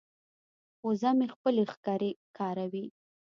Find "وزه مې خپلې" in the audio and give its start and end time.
0.87-1.63